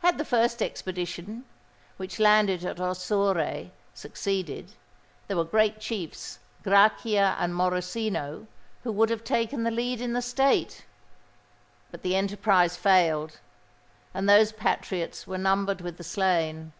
[0.00, 1.44] Had the first expedition,
[1.98, 4.72] which landed at Ossore, succeeded,
[5.26, 10.86] there were great chiefs—Grachia and Morosino—who would have taken the lead in the State.
[11.90, 16.72] But the enterprise failed—and those patriots were numbered with the slain.